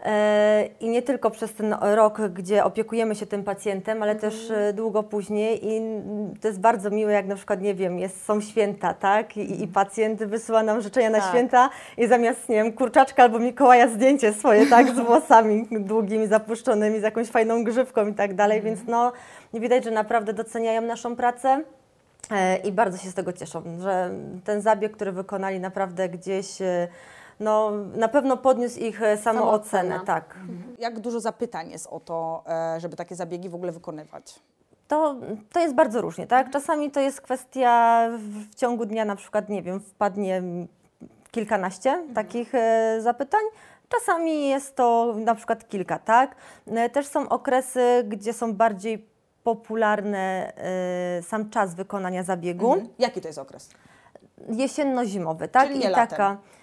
E, 0.05 0.69
I 0.81 0.89
nie 0.89 1.03
tylko 1.03 1.31
przez 1.31 1.55
ten 1.55 1.75
rok, 1.81 2.21
gdzie 2.21 2.65
opiekujemy 2.65 3.15
się 3.15 3.27
tym 3.27 3.45
pacjentem, 3.45 4.03
ale 4.03 4.17
też 4.17 4.51
e, 4.51 4.73
długo 4.73 5.03
później. 5.03 5.61
I 5.63 5.81
to 6.41 6.49
jest 6.49 6.61
bardzo 6.61 6.91
miłe, 6.91 7.13
jak 7.13 7.27
na 7.27 7.37
przykład, 7.37 7.61
nie 7.61 7.75
wiem, 7.75 7.99
jest, 7.99 8.25
są 8.25 8.41
święta, 8.41 8.95
tak? 8.95 9.37
I, 9.37 9.63
I 9.63 9.69
pacjent 9.69 10.25
wysyła 10.25 10.63
nam 10.63 10.81
życzenia 10.81 11.11
na 11.11 11.19
Tak. 11.19 11.29
święta 11.29 11.71
i 11.99 12.07
zamiast, 12.07 12.49
nie 12.49 12.57
wiem, 12.57 12.73
kurczaczka 12.73 13.23
albo 13.23 13.39
Mikołaja 13.39 13.89
zdjęcie 13.89 14.33
swoje, 14.33 14.67
tak? 14.67 14.89
Z 14.89 15.01
włosami 15.01 15.69
długimi, 15.71 16.27
zapuszczonymi, 16.27 17.01
z 17.01 17.03
jakąś 17.03 17.29
fajną 17.29 17.65
grzywką 17.65 18.07
i 18.07 18.15
tak 18.15 18.35
dalej. 18.35 18.63
Więc 18.63 18.81
no, 18.89 19.13
widać, 19.55 19.85
że 19.85 19.91
naprawdę 19.91 20.33
doceniają 20.33 20.83
naszą 20.83 21.17
pracę. 21.17 21.63
E, 22.31 22.57
I 22.57 22.73
bardzo 22.73 22.99
się 22.99 23.11
z 23.11 23.15
tego 23.15 23.33
cieszą, 23.33 23.63
że 23.79 24.11
ten 24.45 24.61
zabieg, 24.61 24.93
który 24.93 25.13
wykonali, 25.13 25.61
naprawdę 25.61 26.09
gdzieś, 26.09 26.47
no, 27.41 27.71
na 27.95 28.09
pewno 28.09 28.37
podniósł 28.37 28.81
ich 28.81 29.03
e, 29.03 29.17
samoocenę, 29.17 30.01
tak. 30.07 30.37
Jak 30.79 31.01
dużo 31.01 31.21
zapytań 31.21 31.71
jest 31.71 31.87
o 31.87 32.01
to, 32.01 32.45
e, 32.77 32.81
żeby 32.81 32.97
takie 32.97 33.17
zabiegi 33.17 33.49
w 33.49 33.55
ogóle 33.55 33.73
wykonywać? 33.73 34.41
To, 34.89 35.15
to 35.53 35.61
jest 35.61 35.75
bardzo 35.75 36.01
różnie, 36.01 36.27
tak? 36.27 36.51
Czasami 36.51 36.91
to 36.91 37.01
jest 37.01 37.21
kwestia 37.21 38.07
w, 38.19 38.55
ciągu 38.55 38.87
dnia, 38.87 39.05
na 39.05 39.17
przykład, 39.17 39.49
nie 39.49 39.63
wiem, 39.63 39.81
wpadnie 39.81 40.43
kilkanaście 41.31 42.03
takich 42.15 42.55
e, 42.55 42.99
zapytań. 43.01 43.41
Czasami 43.89 44.49
jest 44.49 44.77
to 44.77 45.15
na 45.17 45.35
przykład 45.35 45.69
kilka, 45.69 45.99
tak? 45.99 46.37
Też 46.93 47.07
są 47.07 47.29
okresy, 47.29 48.05
gdzie 48.09 48.33
są 48.33 48.55
bardziej 48.55 49.07
popularne 49.45 50.53
sam 51.23 51.51
czas 51.51 51.75
wykonania 51.75 52.23
zabiegu. 52.23 52.73
Mhm. 52.73 52.91
Jaki 52.99 53.21
to 53.21 53.29
jest 53.29 53.39
okres? 53.39 53.71
jesienno-zimowy, 54.49 55.49
tak? 55.49 55.69
Czyli 55.69 55.81
I 55.81 55.83
taka. 55.83 56.29
Latem 56.29 56.60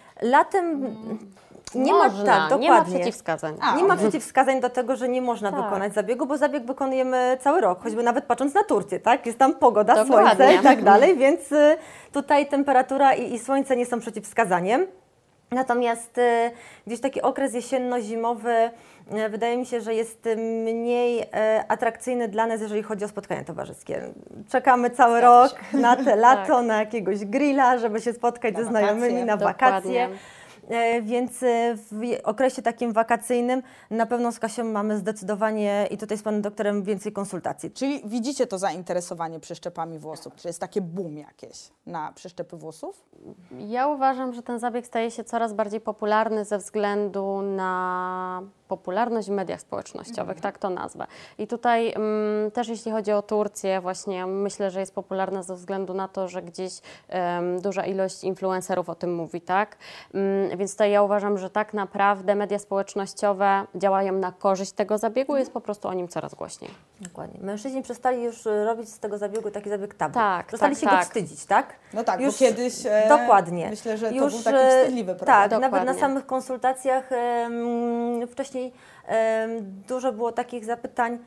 Nie 1.75 1.93
ma- 1.93 2.03
można, 2.07 2.25
tak, 2.49 2.59
nie 2.59 2.69
ma 2.69 2.75
dokładnie. 2.75 2.95
przeciwwskazań. 2.99 3.57
A, 3.61 3.75
Nie 3.75 3.83
ma 3.83 3.95
przeciwwskazań 4.03 4.61
do 4.61 4.69
tego, 4.69 4.95
że 4.95 5.09
nie 5.09 5.21
można 5.21 5.51
Tak. 5.51 5.63
wykonać 5.63 5.93
zabiegu, 5.93 6.25
bo 6.25 6.37
zabieg 6.37 6.65
wykonujemy 6.65 7.37
cały 7.41 7.61
rok, 7.61 7.83
choćby 7.83 8.03
nawet 8.03 8.25
patrząc 8.25 8.53
na 8.53 8.63
Turcję, 8.63 8.99
tak? 8.99 9.25
Jest 9.25 9.37
tam 9.39 9.55
pogoda, 9.55 9.95
Dokładnie. 9.95 10.35
słońce 10.35 10.55
i 10.55 10.59
tak 10.59 10.83
dalej, 10.83 11.17
więc 11.17 11.51
y, 11.51 11.77
tutaj 12.11 12.47
temperatura 12.49 13.13
i, 13.13 13.33
i 13.33 13.39
słońce 13.39 13.75
nie 13.75 13.85
są 13.85 13.99
przeciwwskazaniem. 13.99 14.87
Natomiast 15.51 16.17
y, 16.17 16.51
gdzieś 16.87 16.99
taki 17.01 17.21
okres 17.21 17.53
jesienno-zimowy 17.53 18.69
y, 19.25 19.29
wydaje 19.29 19.57
mi 19.57 19.65
się, 19.65 19.81
że 19.81 19.93
jest 19.95 20.29
mniej 20.63 21.21
y, 21.21 21.25
atrakcyjny 21.67 22.27
dla 22.27 22.45
nas, 22.47 22.61
jeżeli 22.61 22.83
chodzi 22.83 23.05
o 23.05 23.07
spotkania 23.07 23.43
towarzyskie. 23.43 24.01
Czekamy 24.51 24.89
cały 24.89 25.17
Zgadza 25.19 25.43
rok 25.43 25.59
na 25.73 25.95
te 25.95 26.15
lato, 26.15 26.53
Tak. 26.57 26.65
na 26.65 26.79
jakiegoś 26.79 27.25
grilla, 27.25 27.77
żeby 27.77 28.01
się 28.01 28.13
spotkać 28.13 28.53
Na 28.53 28.59
ze 28.63 28.65
znajomymi 28.69 29.01
wakacje. 29.09 29.25
na 29.25 29.37
Dokładnie. 29.37 29.65
wakacje. 29.67 30.03
E, 30.05 30.09
Więc 31.01 31.43
e, 31.43 31.75
w 31.75 32.01
okresie 32.23 32.61
takim 32.61 32.93
wakacyjnym 32.93 33.63
na 33.89 34.05
pewno 34.05 34.31
z 34.31 34.39
Kasią 34.39 34.63
mamy 34.63 34.97
zdecydowanie 34.97 35.87
i 35.91 35.97
tutaj 35.97 36.17
z 36.17 36.23
panem 36.23 36.41
doktorem 36.41 36.83
więcej 36.83 37.11
konsultacji. 37.11 37.71
Czyli 37.71 38.01
widzicie 38.05 38.47
to 38.47 38.57
zainteresowanie 38.57 39.39
przeszczepami 39.39 39.99
włosów? 39.99 40.35
Czy 40.35 40.47
jest 40.47 40.59
takie 40.59 40.81
boom 40.81 41.17
jakieś 41.17 41.71
na 41.85 42.11
przeszczepy 42.11 42.57
włosów? 42.57 43.05
Ja 43.59 43.87
uważam, 43.87 44.33
że 44.33 44.43
ten 44.43 44.59
zabieg 44.59 44.87
staje 44.87 45.11
się 45.11 45.23
coraz 45.23 45.53
bardziej 45.53 45.81
popularny 45.81 46.45
ze 46.45 46.57
względu 46.57 47.41
na 47.41 48.41
popularność 48.67 49.27
w 49.27 49.31
mediach 49.31 49.61
społecznościowych, 49.61 50.41
tak 50.41 50.57
to 50.57 50.69
nazwę. 50.69 51.07
I 51.37 51.47
tutaj 51.47 51.93
mm, 51.93 52.51
też 52.51 52.67
jeśli 52.67 52.91
chodzi 52.91 53.11
o 53.11 53.21
Turcję, 53.21 53.81
właśnie 53.81 54.25
myślę, 54.25 54.71
że 54.71 54.79
jest 54.79 54.95
popularna 54.95 55.43
ze 55.43 55.55
względu 55.55 55.93
na 55.93 56.07
to, 56.07 56.27
że 56.27 56.41
gdzieś 56.41 56.73
duża 57.61 57.85
ilość 57.85 58.23
influencerów 58.23 58.89
o 58.89 58.95
tym 58.95 59.15
mówi, 59.15 59.41
tak? 59.41 59.77
Mm, 60.13 60.57
więc 60.57 60.71
tutaj 60.71 60.91
ja 60.91 61.03
uważam, 61.03 61.37
że 61.37 61.49
tak 61.49 61.73
naprawdę 61.73 62.35
media 62.35 62.59
społecznościowe 62.59 63.65
działają 63.75 64.13
na 64.13 64.31
korzyść 64.31 64.71
tego 64.71 64.97
zabiegu, 64.97 65.37
jest 65.37 65.53
po 65.53 65.61
prostu 65.61 65.87
o 65.87 65.93
nim 65.93 66.07
coraz 66.07 66.35
głośniej. 66.35 66.71
Dokładnie. 67.01 67.39
Mężczyźni 67.41 67.81
przestali 67.83 68.23
już 68.23 68.47
e, 68.47 68.65
robić 68.65 68.89
z 68.89 68.99
tego 68.99 69.17
zabiegu 69.17 69.51
taki 69.51 69.69
zabieg 69.69 69.93
tabu. 69.95 70.13
Tak, 70.13 70.45
Przestali 70.47 70.75
tak, 70.75 70.79
się 70.81 70.85
go 70.85 70.91
tak. 70.91 71.05
wstydzić, 71.05 71.45
tak? 71.45 71.73
No 71.93 72.03
tak, 72.03 72.19
Już- 72.21 72.33
bo 72.33 72.39
kiedyś 72.39 72.85
e, 72.85 73.05
Dokładnie. 73.09 73.69
myślę, 73.69 73.97
że 73.97 74.09
to 74.09 74.15
Już, 74.15 74.33
był 74.33 74.43
taki 74.43 74.57
e, 74.57 74.69
wstydliwy 74.81 75.15
Tak, 75.15 75.17
problem. 75.17 75.61
nawet 75.61 75.61
na 75.61 75.79
Dokładnie. 75.79 76.01
samych 76.01 76.25
konsultacjach 76.25 77.11
em, 77.11 78.27
wcześniej 78.27 78.73
em, 79.07 79.49
dużo 79.87 80.13
było 80.13 80.31
takich 80.31 80.65
zapytań, 80.65 81.19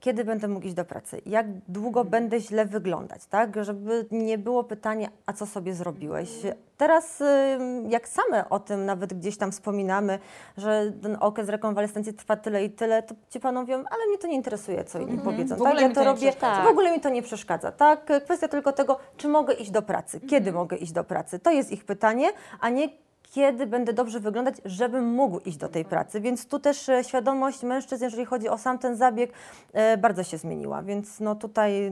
kiedy 0.00 0.24
będę 0.24 0.48
mógł 0.48 0.66
iść 0.66 0.74
do 0.74 0.84
pracy, 0.84 1.20
jak 1.26 1.46
długo 1.68 2.04
będę 2.04 2.40
źle 2.40 2.66
wyglądać, 2.66 3.26
tak? 3.26 3.64
Żeby 3.64 4.06
nie 4.10 4.38
było 4.38 4.64
pytania, 4.64 5.08
a 5.26 5.32
co 5.32 5.46
sobie 5.46 5.74
zrobiłeś. 5.74 6.30
Teraz, 6.76 7.20
em, 7.20 7.90
jak 7.90 8.08
same 8.08 8.48
o 8.48 8.60
tym 8.60 8.86
nawet 8.86 9.14
gdzieś 9.14 9.36
tam 9.36 9.52
wspominamy, 9.52 10.18
że 10.56 10.92
ten 11.02 11.16
okres 11.20 11.48
rekonwalescencji 11.48 12.14
trwa 12.14 12.36
tyle 12.36 12.64
i 12.64 12.70
tyle, 12.70 13.02
to 13.02 13.14
ci 13.30 13.40
panowie 13.40 13.76
mówią, 13.76 13.88
ale 13.90 14.06
mnie 14.06 14.18
to 14.18 14.26
nie 14.26 14.34
interesuje, 14.34 14.84
co 14.84 14.98
inni 15.00 15.18
powiedzą. 15.18 15.56
W 15.56 15.62
ogóle 15.62 15.74
tak, 15.74 15.82
ja 15.82 15.88
to 15.88 15.94
to 15.94 16.04
robię, 16.04 16.32
w 16.64 16.66
ogóle 16.66 16.92
mi 16.92 17.00
to 17.00 17.08
nie 17.08 17.22
przeszkadza, 17.22 17.72
tak? 17.72 18.10
Kwestia 18.24 18.48
tylko 18.48 18.72
tego, 18.72 18.98
czy 19.16 19.28
mogę 19.28 19.54
iść 19.54 19.70
do 19.70 19.82
pracy, 19.82 20.20
kiedy 20.20 20.52
mogę 20.52 20.76
iść 20.76 20.92
do 20.92 21.04
pracy. 21.04 21.38
To 21.38 21.50
jest 21.50 21.72
ich 21.72 21.84
pytanie, 21.84 22.28
a 22.60 22.68
nie 22.68 22.88
kiedy 23.30 23.66
będę 23.66 23.92
dobrze 23.92 24.20
wyglądać, 24.20 24.54
żebym 24.64 25.04
mógł 25.04 25.38
iść 25.38 25.56
do 25.56 25.68
tej 25.68 25.84
pracy. 25.84 26.20
Więc 26.20 26.46
tu 26.46 26.58
też 26.58 26.88
e, 26.88 27.04
świadomość 27.04 27.62
mężczyzn, 27.62 28.04
jeżeli 28.04 28.24
chodzi 28.24 28.48
o 28.48 28.58
sam 28.58 28.78
ten 28.78 28.96
zabieg, 28.96 29.32
e, 29.72 29.96
bardzo 29.96 30.22
się 30.22 30.38
zmieniła. 30.38 30.82
Więc 30.82 31.20
no 31.20 31.34
tutaj 31.34 31.90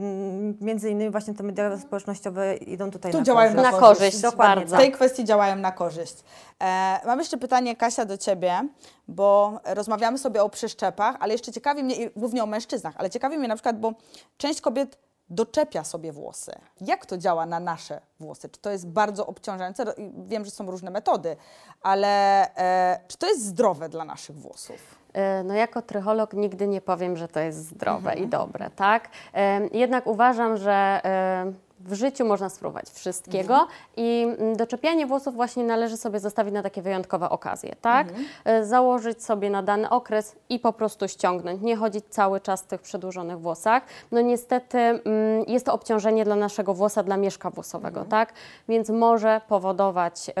między 0.61 0.89
innymi 0.89 1.11
właśnie 1.11 1.33
te 1.33 1.43
media 1.43 1.77
społecznościowe 1.77 2.55
idą 2.55 2.91
tutaj 2.91 3.11
Tu 3.11 3.17
na 3.17 3.23
działają 3.23 3.55
korzyść. 3.55 3.71
Na 3.71 3.79
korzyść. 3.79 3.99
korzyść, 3.99 4.21
Dokładnie 4.21 4.55
bardzo. 4.55 4.75
W 4.75 4.79
tej 4.79 4.91
kwestii 4.91 5.23
działają 5.23 5.55
na 5.55 5.71
korzyść. 5.71 6.15
E, 6.63 6.99
mam 7.05 7.19
jeszcze 7.19 7.37
pytanie, 7.37 7.75
Kasia, 7.75 8.05
do 8.05 8.17
Ciebie, 8.17 8.67
bo 9.07 9.59
rozmawiamy 9.65 10.17
sobie 10.17 10.43
o 10.43 10.49
przeszczepach, 10.49 11.15
ale 11.19 11.33
jeszcze 11.33 11.51
ciekawi 11.51 11.83
mnie, 11.83 11.95
i 11.95 12.09
głównie 12.15 12.43
o 12.43 12.45
mężczyznach, 12.45 12.93
ale 12.97 13.09
ciekawi 13.09 13.37
mnie 13.37 13.47
na 13.47 13.55
przykład, 13.55 13.79
bo 13.79 13.93
część 14.37 14.61
kobiet 14.61 15.04
doczepia 15.29 15.83
sobie 15.83 16.11
włosy. 16.11 16.51
Jak 16.81 17.05
to 17.05 17.17
działa 17.17 17.45
na 17.45 17.59
nasze 17.59 18.01
włosy? 18.19 18.49
Czy 18.49 18.59
to 18.61 18.71
jest 18.71 18.87
bardzo 18.87 19.27
obciążające? 19.27 19.83
Wiem, 20.27 20.45
że 20.45 20.51
są 20.51 20.71
różne 20.71 20.91
metody, 20.91 21.35
ale 21.81 22.07
e, 22.55 22.99
czy 23.07 23.17
to 23.17 23.27
jest 23.27 23.45
zdrowe 23.45 23.89
dla 23.89 24.05
naszych 24.05 24.35
włosów? 24.39 24.95
E, 25.13 25.43
No 25.43 25.53
jako 25.53 25.81
trycholog 25.81 26.33
nigdy 26.33 26.67
nie 26.67 26.81
powiem, 26.81 27.17
że 27.17 27.27
to 27.27 27.39
jest 27.39 27.57
zdrowe 27.57 28.09
Mhm. 28.09 28.19
i 28.23 28.27
dobre, 28.27 28.69
tak? 28.69 29.09
E, 29.33 29.67
Jednak 29.67 30.07
uważam, 30.07 30.57
że 30.57 31.01
e, 31.05 31.53
w 31.79 31.93
życiu 31.93 32.25
można 32.25 32.49
spróbować 32.49 32.89
wszystkiego 32.89 33.53
Mhm. 33.53 33.67
i 33.97 34.27
mm, 34.39 34.55
doczepianie 34.55 35.05
włosów 35.07 35.35
właśnie 35.35 35.63
należy 35.63 35.97
sobie 35.97 36.19
zostawić 36.19 36.53
na 36.53 36.63
takie 36.63 36.81
wyjątkowe 36.81 37.29
okazje, 37.29 37.75
tak? 37.81 38.07
Mhm. 38.07 38.25
E, 38.45 38.65
Założyć 38.65 39.23
sobie 39.23 39.49
na 39.49 39.63
dany 39.63 39.89
okres 39.89 40.35
i 40.49 40.59
po 40.59 40.73
prostu 40.73 41.07
ściągnąć, 41.07 41.61
nie 41.61 41.75
chodzić 41.75 42.05
cały 42.09 42.41
czas 42.41 42.61
w 42.61 42.65
tych 42.67 42.81
przedłużonych 42.81 43.39
włosach. 43.39 43.83
No 44.11 44.21
niestety 44.21 44.77
mm, 44.77 45.01
jest 45.47 45.65
to 45.65 45.73
obciążenie 45.73 46.25
dla 46.25 46.35
naszego 46.35 46.73
włosa, 46.73 47.03
dla 47.03 47.17
mieszka 47.17 47.49
włosowego, 47.49 47.99
Mhm. 48.01 48.09
tak? 48.09 48.33
Więc 48.69 48.89
może 48.89 49.41
powodować 49.47 50.31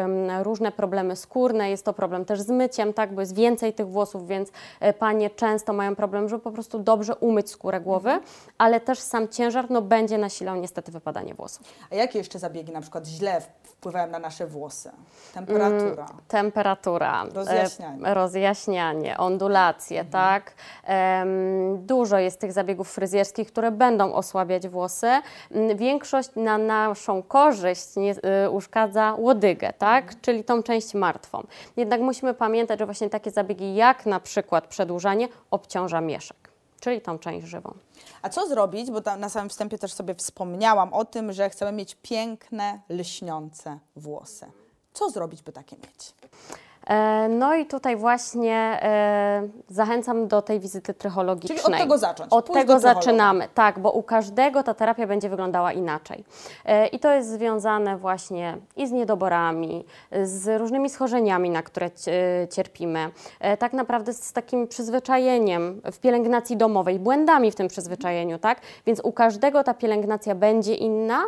różne 0.43 0.71
problemy 0.71 1.15
skórne, 1.15 1.69
jest 1.69 1.85
to 1.85 1.93
problem 1.93 2.25
też 2.25 2.41
z 2.41 2.49
myciem, 2.49 2.93
tak? 2.93 3.13
Bo 3.15 3.21
jest 3.21 3.35
więcej 3.35 3.73
tych 3.73 3.87
włosów, 3.87 4.27
więc 4.27 4.49
e, 4.79 4.93
panie 4.93 5.29
często 5.29 5.73
mają 5.73 5.95
problem, 5.95 6.29
żeby 6.29 6.43
po 6.43 6.51
prostu 6.51 6.79
dobrze 6.79 7.15
umyć 7.15 7.49
skórę 7.49 7.81
głowy, 7.81 8.09
Mhm. 8.09 8.27
ale 8.57 8.79
też 8.79 8.99
sam 8.99 9.27
ciężar 9.27 9.65
no, 9.71 9.81
będzie 9.81 10.17
nasilał 10.17 10.55
niestety 10.55 10.91
wypadanie 10.91 11.34
włosów. 11.35 11.67
A 11.91 11.95
jakie 11.95 12.17
jeszcze 12.17 12.39
zabiegi 12.39 12.71
na 12.71 12.81
przykład 12.81 13.07
źle 13.07 13.41
wpływają 13.63 14.07
na 14.07 14.19
nasze 14.19 14.47
włosy? 14.47 14.91
Temperatura. 15.33 16.05
Temperatura, 16.27 17.25
Rozjaśnianie. 17.33 18.05
e, 18.07 18.13
rozjaśnianie 18.13 19.17
ondulacje, 19.17 20.05
tak? 20.05 20.53
Em, 20.83 21.27
dużo 21.85 22.17
jest 22.17 22.39
tych 22.39 22.51
zabiegów 22.53 22.91
fryzjerskich, 22.91 23.47
które 23.47 23.71
będą 23.71 24.13
osłabiać 24.13 24.67
włosy. 24.67 25.07
Mm, 25.51 25.77
Większość 25.77 26.29
na 26.35 26.57
naszą 26.57 27.23
korzyść 27.23 27.95
nie, 27.95 28.15
y, 28.45 28.49
uszkadza 28.49 29.15
łodygę, 29.17 29.73
tak? 29.73 30.21
Czyli 30.21 30.43
tą 30.43 30.63
część 30.63 30.93
martwą. 30.93 31.43
Jednak 31.77 32.01
musimy 32.01 32.33
pamiętać, 32.33 32.79
że 32.79 32.85
właśnie 32.85 33.09
takie 33.09 33.31
zabiegi 33.31 33.75
jak 33.75 34.05
na 34.05 34.19
przykład 34.19 34.67
przedłużanie 34.67 35.27
obciąża 35.51 36.01
mieszek, 36.01 36.37
czyli 36.79 37.01
tą 37.01 37.19
część 37.19 37.47
żywą. 37.47 37.73
A 38.21 38.29
co 38.29 38.47
zrobić, 38.47 38.91
bo 38.91 39.01
tam 39.01 39.19
na 39.19 39.29
samym 39.29 39.49
wstępie 39.49 39.77
też 39.77 39.93
sobie 39.93 40.15
wspomniałam 40.15 40.93
o 40.93 41.05
tym, 41.05 41.33
że 41.33 41.49
chcemy 41.49 41.71
mieć 41.71 41.97
piękne, 42.01 42.81
lśniące 42.89 43.79
włosy. 43.95 44.51
Co 44.93 45.09
zrobić, 45.09 45.41
by 45.41 45.51
takie 45.51 45.75
mieć? 45.75 46.13
E, 46.87 47.27
No 47.29 47.55
i 47.55 47.65
tutaj 47.65 47.95
właśnie 47.95 48.79
e, 48.81 49.47
zachęcam 49.69 50.27
do 50.27 50.41
tej 50.41 50.59
wizyty 50.59 50.93
trychologicznej. 50.93 51.59
Czyli 51.59 51.73
od 51.73 51.79
tego 51.79 51.97
zacząć, 51.97 52.33
Od 52.33 52.53
tego 52.53 52.79
zaczynamy, 52.79 53.47
tak, 53.53 53.79
bo 53.79 53.91
u 53.91 54.03
każdego 54.03 54.63
ta 54.63 54.73
terapia 54.73 55.07
będzie 55.07 55.29
wyglądała 55.29 55.73
inaczej. 55.73 56.23
E, 56.65 56.87
I 56.87 56.99
to 56.99 57.11
jest 57.11 57.29
związane 57.29 57.97
właśnie 57.97 58.57
i 58.75 58.87
z 58.87 58.91
niedoborami, 58.91 59.85
z 60.23 60.59
różnymi 60.59 60.89
schorzeniami, 60.89 61.49
na 61.49 61.63
które 61.63 61.91
cierpimy. 62.51 63.09
Tak 63.59 63.73
naprawdę 63.73 64.13
z 64.13 64.33
takim 64.33 64.67
przyzwyczajeniem 64.67 65.81
w 65.91 65.99
pielęgnacji 65.99 66.57
domowej, 66.57 66.99
błędami 66.99 67.51
w 67.51 67.55
tym 67.55 67.67
przyzwyczajeniu, 67.67 68.39
tak? 68.39 68.61
Więc 68.85 68.99
u 69.03 69.11
każdego 69.11 69.63
ta 69.63 69.73
pielęgnacja 69.73 70.35
będzie 70.35 70.75
inna 70.75 71.23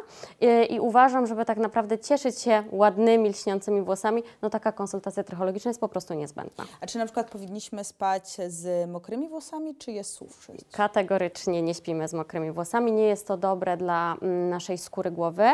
i 0.69 0.79
uważam, 0.79 1.27
żeby 1.27 1.45
tak 1.45 1.57
naprawdę 1.57 1.99
cieszyć 1.99 2.39
się 2.39 2.63
ładnymi, 2.71 3.29
lśniącymi 3.29 3.81
włosami, 3.81 4.23
no 4.41 4.49
taka 4.49 4.71
konsultacja 4.71 5.23
trychologiczna 5.23 5.46
jest 5.65 5.79
po 5.79 5.89
prostu 5.89 6.13
niezbędna. 6.13 6.63
A 6.81 6.85
czy 6.87 6.97
na 6.97 7.05
przykład 7.05 7.31
powinniśmy 7.31 7.83
spać 7.83 8.37
z 8.47 8.89
mokrymi 8.89 9.29
włosami, 9.29 9.75
czy 9.75 9.91
je 9.91 10.03
suszyć? 10.03 10.61
Kategorycznie 10.71 11.61
nie 11.61 11.73
śpimy 11.73 12.07
z 12.07 12.13
mokrymi 12.13 12.51
włosami. 12.51 12.91
Nie 12.91 13.03
jest 13.03 13.27
to 13.27 13.37
dobre 13.37 13.77
dla 13.77 14.15
mm, 14.21 14.49
naszej 14.49 14.77
skóry 14.77 15.11
głowy. 15.11 15.45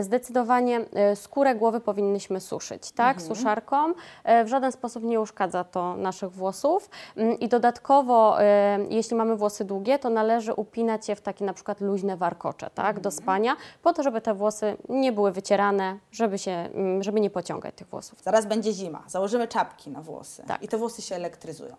Zdecydowanie 0.00 0.80
e, 0.94 1.16
skórę 1.16 1.54
głowy 1.54 1.80
powinnyśmy 1.80 2.40
suszyć, 2.40 2.90
tak? 2.92 3.22
Suszarką. 3.22 3.76
E, 4.24 4.44
W 4.44 4.48
żaden 4.48 4.72
sposób 4.72 5.04
nie 5.04 5.20
uszkadza 5.20 5.64
to 5.64 5.96
naszych 5.96 6.30
włosów. 6.30 6.90
Mm, 7.16 7.38
I 7.38 7.48
dodatkowo, 7.48 8.42
e, 8.42 8.78
jeśli 8.90 9.16
mamy 9.16 9.36
włosy 9.36 9.64
długie, 9.64 9.98
to 9.98 10.10
należy 10.10 10.54
upinać 10.54 11.08
je 11.08 11.16
w 11.16 11.20
takie 11.20 11.44
na 11.44 11.52
przykład 11.52 11.80
luźne 11.80 12.16
warkocze, 12.16 12.70
tak? 12.74 13.00
Do 13.00 13.10
spania, 13.10 13.56
po 13.82 13.92
to, 13.92 14.02
żeby 14.02 14.20
te 14.20 14.34
włosy 14.34 14.76
nie 14.88 15.12
były 15.12 15.32
wycierane, 15.32 15.98
żeby, 16.12 16.38
się, 16.38 16.50
mm, 16.52 17.02
żeby 17.02 17.20
nie 17.20 17.30
pociągać 17.30 17.74
tych 17.74 17.86
włosów. 17.88 18.22
Zaraz 18.22 18.46
będzie 18.46 18.72
zima, 18.72 19.02
założymy 19.06 19.39
czapki 19.48 19.90
na 19.90 20.02
włosy 20.02 20.42
Tak. 20.46 20.62
i 20.62 20.68
te 20.68 20.78
włosy 20.78 21.02
się 21.02 21.14
elektryzują. 21.14 21.76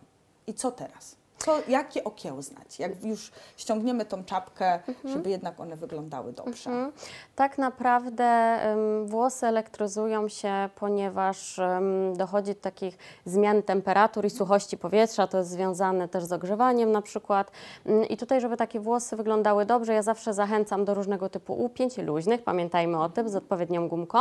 I 0.48 0.54
co 0.54 0.72
teraz? 0.72 1.16
Co, 1.46 1.58
jakie 1.68 2.04
okiełznać? 2.04 2.80
Jak 2.80 3.04
już 3.04 3.32
ściągniemy 3.58 4.06
tą 4.06 4.24
czapkę, 4.24 4.80
Mhm. 4.88 5.14
żeby 5.14 5.30
jednak 5.30 5.60
one 5.60 5.76
wyglądały 5.76 6.34
dobrze. 6.34 6.70
Mhm. 6.70 6.92
Tak 7.36 7.58
naprawdę 7.58 8.24
em, 8.26 9.08
włosy 9.08 9.48
elektryzują 9.48 10.28
się, 10.28 10.70
ponieważ 10.76 11.60
em, 11.60 12.14
dochodzi 12.18 12.54
do 12.54 12.62
takich 12.62 12.98
zmian 13.26 13.64
temperatur 13.64 14.26
i 14.26 14.30
suchości 14.30 14.78
powietrza. 14.78 15.28
To 15.28 15.38
jest 15.38 15.50
związane 15.50 16.08
też 16.08 16.24
z 16.24 16.32
ogrzewaniem 16.32 16.92
na 16.92 17.02
przykład. 17.02 17.52
Mm, 17.86 18.06
I 18.08 18.18
tutaj, 18.18 18.42
żeby 18.42 18.58
takie 18.58 18.80
włosy 18.80 19.16
wyglądały 19.16 19.66
dobrze, 19.66 19.94
ja 19.94 20.02
zawsze 20.02 20.34
zachęcam 20.34 20.86
do 20.86 20.94
różnego 20.94 21.30
typu 21.30 21.54
upięć 21.54 21.98
luźnych, 21.98 22.44
pamiętajmy 22.44 23.02
o 23.04 23.10
tym, 23.10 23.30
z 23.30 23.36
odpowiednią 23.36 23.88
gumką, 23.90 24.20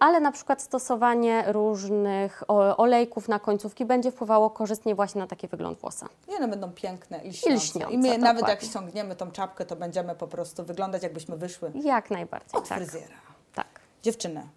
ale 0.00 0.20
na 0.20 0.32
przykład 0.32 0.62
stosowanie 0.62 1.44
różnych 1.46 2.42
olejków 2.76 3.28
na 3.28 3.38
końcówki 3.38 3.84
będzie 3.84 4.10
wpływało 4.10 4.50
korzystnie 4.50 4.94
właśnie 4.94 5.20
na 5.20 5.26
taki 5.26 5.48
wygląd 5.48 5.78
włosa. 5.78 6.08
I 6.28 6.34
one 6.34 6.48
będą 6.48 6.72
piękne 6.72 7.18
i 7.24 7.28
lśniące. 7.30 7.64
lśniące, 7.64 7.94
I 7.94 7.98
my 7.98 8.08
nawet 8.18 8.24
jak 8.24 8.36
dokładnie. 8.36 8.68
ściągniemy 8.68 9.16
tą 9.16 9.30
czapkę, 9.30 9.64
to 9.64 9.76
będziemy 9.76 10.14
po 10.14 10.28
prostu 10.28 10.64
wyglądać, 10.64 11.02
jakbyśmy 11.02 11.36
wyszły 11.36 11.72
Jak 11.84 12.10
najbardziej, 12.10 12.52
od 12.52 12.68
tak. 12.68 12.78
fryzjera. 12.78 13.14
tak. 13.54 13.80
Dziewczyny, 14.02 14.48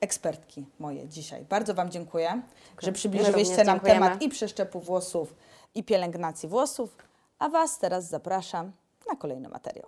ekspertki 0.00 0.66
moje 0.78 1.08
dzisiaj, 1.08 1.44
bardzo 1.44 1.74
Wam 1.74 1.90
dziękuję, 1.90 2.42
że 2.82 2.86
My 2.86 2.92
przybliżyłyście 2.92 3.56
nam 3.64 3.66
dziękujemy. 3.76 4.00
temat 4.00 4.22
i 4.22 4.28
przeszczepu 4.28 4.80
włosów, 4.80 5.34
i 5.74 5.84
pielęgnacji 5.84 6.48
włosów, 6.48 6.96
a 7.38 7.48
Was 7.48 7.78
teraz 7.78 8.08
zapraszam 8.08 8.72
na 9.08 9.16
kolejny 9.16 9.48
materiał. 9.48 9.86